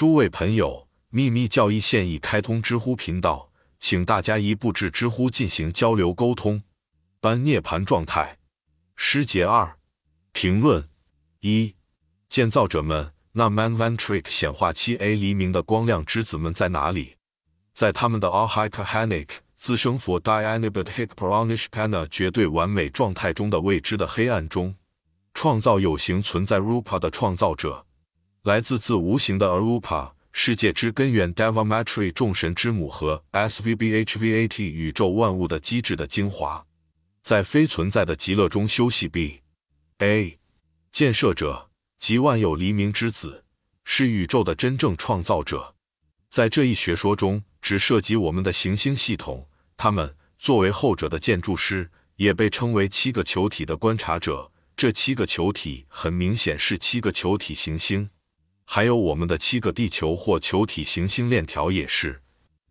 [0.00, 6.62] 诸位朋友，秘密教义现已开通知乎频道，请大家一步至知乎进行交流沟通。
[7.20, 8.38] 般涅盘状态，
[8.96, 9.76] 诗节二，
[10.32, 10.88] 评论
[11.40, 11.74] 一，
[12.30, 17.16] 建造者们，那 Manvantrik 显化器 A 黎明的光亮之子们在哪里？
[17.74, 19.28] 在他们的 Ahikahanik
[19.58, 24.76] 自生佛 Dianibut Hikparanishpana 绝对完美状态中的未知的黑暗中，
[25.34, 27.84] 创造有形存在 Rupa 的创造者。
[28.42, 36.64] 来自自无形的 Arupa 世界之根源 Devamatri 众神之母和 Svbhvat 宇宙万物的机制的精华，
[37.22, 39.06] 在非存在的极乐中休息。
[39.06, 39.42] B
[39.98, 40.38] A
[40.90, 41.68] 建设者
[41.98, 43.44] 即万有黎明之子，
[43.84, 45.74] 是宇宙的真正创造者。
[46.30, 49.46] 在这一学说中，只涉及我们的行星系统。
[49.76, 54.50] 他们作为后者的建筑师，也被称为七个球体的观察者。
[54.74, 58.08] 这七个球体很明显是七个球体行星。
[58.72, 62.22] 还有我们的七个地球或球体行星链条也是。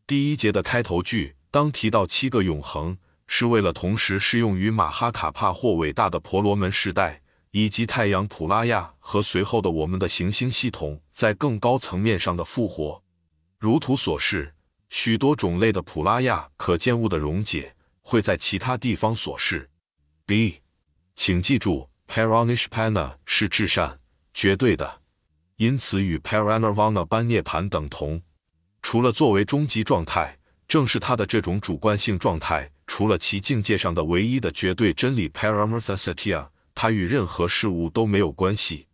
[0.07, 2.97] 第一节的开头句当提到七个永恒，
[3.27, 13.03] 是为了同时适用于马哈卡帕或伟大的婆罗门时代，以及太阳普拉亚和随后的我们的行星系统在更高层面上的复活。
[13.57, 14.53] 如图所示，
[14.89, 19.69] 许多种类的普拉亚可见物的溶解会在其他地方所示。
[20.25, 20.61] B，
[21.13, 23.99] 请记住，Paranishpana 是至善、
[24.33, 25.01] 绝对的。
[25.59, 28.21] 因此，与 Paranirvana 般涅盘等同。
[28.81, 38.87] 除了作为终极状态，正是它的这种主观性状态，除了其境界上的唯一的绝对真理 Paramarthasatya，它与任何事物都没有关系。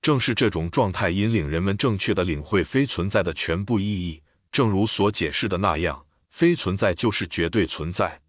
[0.00, 4.22] 正是这种状态引领人们正确的领会非存在的全部意义。
[4.50, 8.22] 正如所解释的那样，非存在就是绝对存在。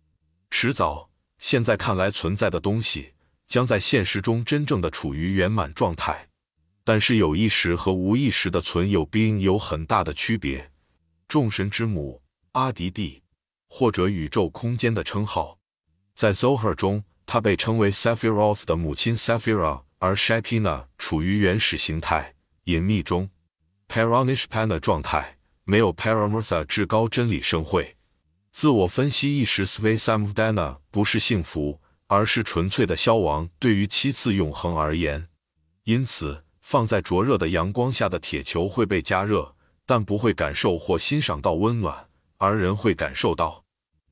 [0.52, 3.14] 迟早，现在看来存在的东西，
[3.48, 6.28] 将在现实中真正的处于圆满状态。
[6.88, 10.72] 但是有意识和无意识的存有冰有很大的区别。
[11.28, 12.22] 众神之母
[12.54, 13.22] 阿迪蒂，
[13.68, 15.60] 或者宇宙空间的称号，
[16.16, 23.30] 在 Zohar 中，它被称为 Sephiroth 的母亲 Sephira，而 Shepina 处于原始形态隐秘中
[23.90, 27.98] Paranishpana 状态，没有 Paramartha 至高真理盛会。
[28.54, 33.50] 自我分析意识 Svesamvdana 不是幸福，而是纯粹的消亡。
[33.60, 35.28] 对于七次永恒而言，
[35.84, 36.46] 因此。
[36.70, 39.56] 放在灼热的阳光下的铁球会被加热，
[39.86, 43.64] 但不会感受或欣赏到温暖，而人会感受到。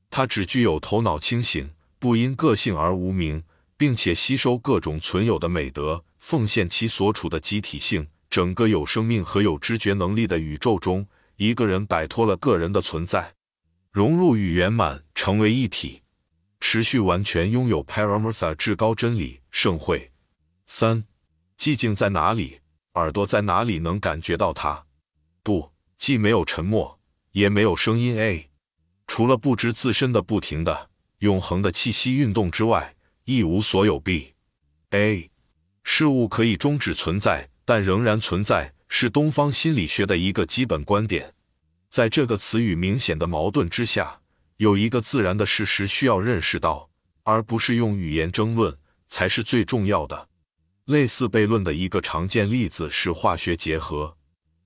[0.08, 1.68] 它只具有头脑清醒，
[1.98, 3.42] 不因个性而无名，
[3.76, 8.08] 并且吸收各种存有的美德，奉献其所处的集体性。
[8.30, 11.06] 整个有生命和有知觉能力的宇宙中，
[11.36, 13.34] 一个人摆脱了个人的存在，
[13.92, 16.00] 融入与圆满，成为一体，
[16.58, 20.10] 持续完全拥有 Paramartha 至高真理盛会。
[20.64, 21.04] 三。
[21.58, 22.60] 寂静在哪里？
[22.94, 24.86] 耳朵在哪里能感觉到它？
[25.42, 26.98] 不，既没有沉默，
[27.32, 28.18] 也没有声音。
[28.18, 28.50] A，
[29.06, 33.98] 除了不知自身的不停的、永恒的气息运动之外，一无所有。
[34.00, 35.30] B，A，
[35.82, 41.34] 事物可以终止存在，但仍然存在，是东方心理学的一个基本观点。
[41.90, 44.20] 在这个词语明显的矛盾之下，
[44.58, 46.90] 有一个自然的事实需要认识到，
[47.24, 48.78] 而不是用语言争论，
[49.08, 50.28] 才是最重要的。
[50.86, 54.16] 类似悖论的一个常见例子是化学结合。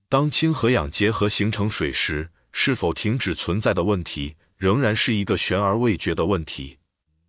[0.07, 6.77] 当氢和氧结合形成水时，是否停止存在的问题仍然是一个悬而未决的问题。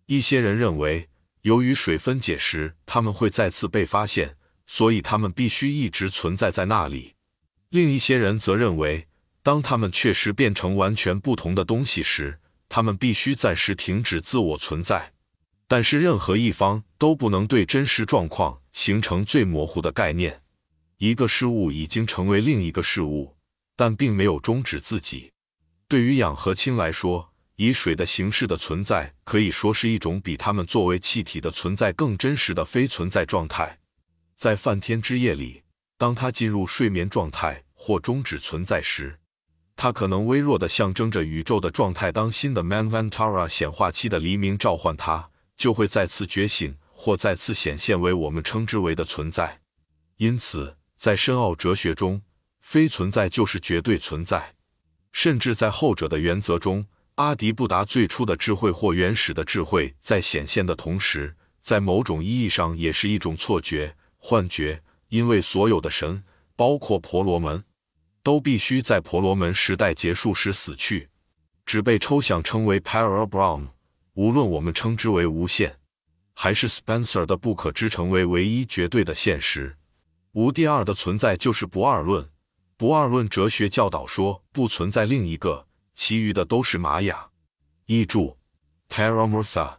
[0.05, 1.09] 一些人认为，
[1.41, 4.35] 由于水分解时它们会再次被发现，
[4.67, 7.15] 所以它们必须一直存在在那里。
[7.69, 9.07] 另一些人则认为，
[9.41, 12.39] 当它们确实变成完全不同的东西时，
[12.69, 15.12] 它们必须暂时停止自我存在。
[15.67, 18.59] 但是任何一方都不能对真实状况。
[18.73, 20.41] 形成最模糊的概念，
[20.97, 23.37] 一个事物已经成为另一个事物，
[23.75, 25.31] 但并没有终止自己。
[25.87, 33.77] 对于氧和氢来说，以水的形式的存在可以说是一种比它们作为气体的存在更真实的非存在状态。
[34.35, 35.61] 在梵天之夜里，
[35.99, 39.19] 当它进入睡眠状态或终止存在时，
[39.75, 42.11] 它可能微弱的象征着宇宙的状态。
[42.11, 46.75] 当新的 Manvantara 显化器的黎明召唤它，就会再次觉醒。
[46.95, 49.59] 或再次显现为我们称之为的存在，
[50.15, 52.21] 因此，在深奥哲学中，
[52.61, 54.55] 非存在就是绝对存在。
[55.11, 56.85] 甚至在后者的原则中，
[57.15, 66.23] 阿迪布达最初的智慧或原始的智慧在显现的同时，在某种意义上也是一种错觉、幻觉，因为所有的神，
[66.55, 67.61] 包括婆罗门，
[68.23, 71.09] 都必须在婆罗门时代结束时死去，
[71.65, 73.67] 只被抽象称为 Parabrahm。
[74.13, 75.79] 无论我们称之为无限。
[76.33, 79.77] 还是 Spencer 的不可知成为唯一绝对的现实，
[80.31, 82.27] 无第二的存在就是不二论。
[82.75, 87.29] 不二论哲学教导说不存在另一个，其余的都是玛雅。
[87.85, 88.37] 译注
[88.89, 89.77] ：Paramurtha，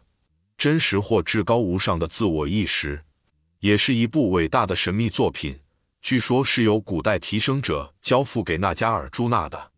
[0.57, 3.03] 真实或至高无上的自我意识，
[3.59, 5.59] 也是一部伟大的神秘作品。
[6.01, 9.71] 据说是由古代提升者交付给纳加尔朱纳的。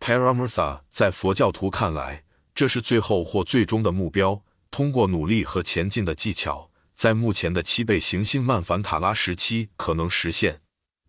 [0.00, 2.24] Paramurtha 在佛教徒看来，
[2.56, 4.42] 这是最后或最终的目标。
[4.70, 10.60] 通过努力和前进的技巧，在目前的七倍行星曼凡塔拉时期可能实现。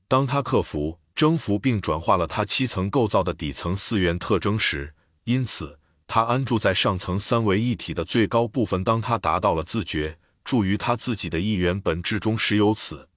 [0.10, 8.84] 当他克服、征服并转化了他七层构造的底层四元特征时，因此他安住在上层三维一体的最高部分。
[8.84, 13.08] 当他达到了自觉，住于他自己的一元本质中时，由此。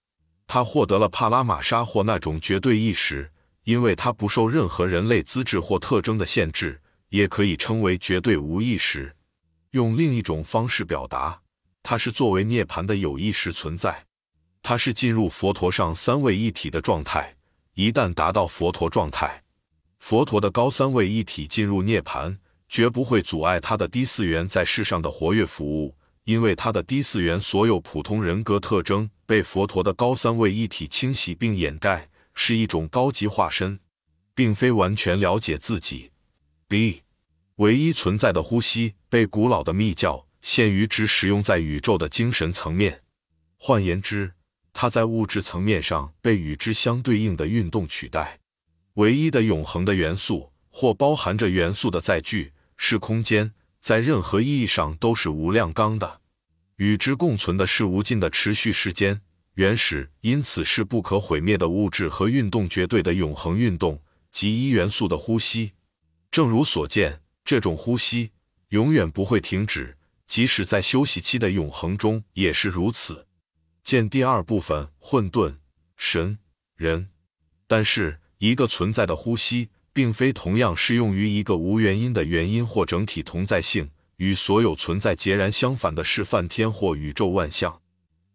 [0.47, 3.31] 他获得了帕拉玛莎或那种绝对意识，
[3.65, 6.81] 因为他不受任何人类资质或特征的限制，
[7.11, 9.15] 也可以称为绝对无意识。
[9.73, 11.43] 用另一种方式表达，
[11.83, 14.07] 它是作为涅槃的有意识存在。
[14.63, 17.37] 它是进入佛陀上三位一体的状态。
[17.75, 19.45] 一旦达到佛陀状态，
[19.99, 22.37] 佛陀的高三位一体进入涅槃，
[22.69, 25.95] 绝不会阻碍他的低四元在世上的活跃服务。
[26.25, 33.81] 因为他的低四元所有普通人格特征被佛陀的高三位一体清洗并掩盖，是一种高级化身，
[34.35, 36.10] 并非完全了解自己。
[36.71, 37.03] B，
[37.57, 43.03] 唯一存在的呼吸被古老的密教限于只使用在宇宙的精神层面，
[43.57, 44.35] 换言之，
[44.73, 48.39] 它在物质层面上被与之相对应的运动取代。
[48.95, 56.21] 唯一的永恒的元素或包含着元素的载具是空间，在任何意义上都是无量纲的。
[56.77, 59.21] 与之共存的是无尽的持续时间，
[59.55, 64.01] 原始，因此是不可毁灭的物质和运动绝对的永恒运动
[64.31, 65.73] 及一元素的呼吸。
[66.31, 68.31] 正如所见，这种呼吸
[68.69, 69.97] 永远不会停止，
[70.29, 73.27] 即使在休息期的永恒中也是如此。
[73.83, 75.57] 见第二部分：混沌、
[75.97, 76.39] 神、
[76.77, 77.11] 人。
[77.67, 83.91] 但是，一个存在的呼吸，并非同样适用于一个无原因的原因或整体同在性。
[84.17, 87.81] 与所有存在截然相反的是梵天或宇宙万象。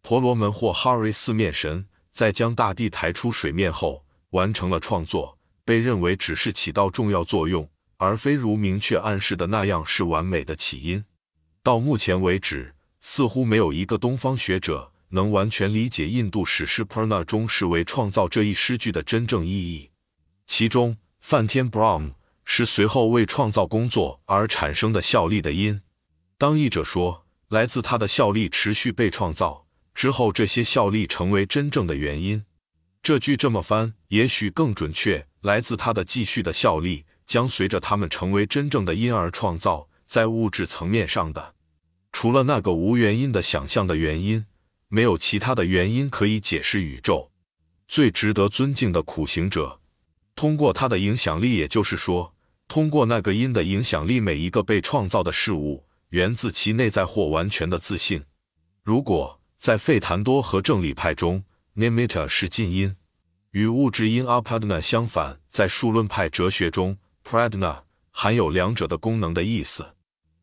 [0.01, 11.05] 婆罗门或哈瑞四面神在将大地抬出水面后完成了创作，被认为只是起到重要作用，而非如明确暗示的那样是完美的起因。
[11.63, 19.91] 到目前为止，似乎没有一个东方学者能完全理解印度史诗 Purna 中视为创造这一诗句的真正意义。
[20.45, 22.13] 其中，梵天 Brahm。
[22.47, 25.81] 是随后为创造工作而产生的效力的因。
[26.37, 29.65] 当译者说来自他的效力持续被创造
[29.95, 32.45] 之后，这些效力成为真正的原因。
[33.01, 39.87] 这句这么翻也许更准确：来自他的继续的效力将随着他们成为真正的因而创造。
[40.07, 41.55] 在物质层面上的，
[42.11, 44.45] 除了那个无原因的想象的原因，
[44.87, 47.31] 没有其他的原因可以解释宇宙。
[47.87, 49.79] 最值得尊敬的苦行者，
[50.35, 52.33] 通过他的影响力，也就是说。
[52.67, 58.23] 通过那个因的影响力，每一个被创造的事物源自其内在或完全的自信。
[58.83, 61.43] 如果在费坦多和正理派中
[61.75, 62.95] ，nimitta 是近因，
[63.51, 67.81] 与物质因 apadna 相反，在数论派哲学中，pradna
[68.11, 69.95] 含有两者的功能的意思。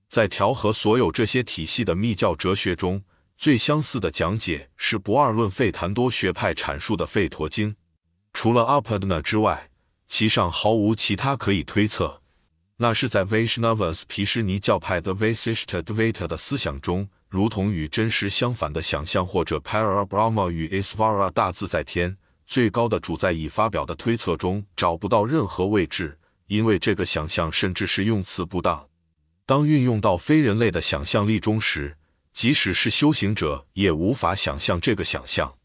[0.08, 3.02] 在调和所有这些体系的密教哲学中，
[3.38, 7.70] 最相似的讲解是不二论费坦多学派阐述的《吠陀经》。
[8.32, 9.68] 除了 apadna 之外。
[10.08, 12.20] 其上毫无其他可以推测，
[12.76, 26.18] 那是在 Vaishnavas 毗湿尼教派的 Vasishta Dvaita 的思想中，如同与真实相反的想象，或者 Parabrahma 与 Isvara 大自在天最高的主在已发表的推测中找不到任何位置，
[26.52, 28.86] 因为这个想象甚至是用词不当。
[29.46, 31.96] 当运用到非人类的想象力中时，
[32.34, 35.56] 即使是修行者也无法想象这个想象。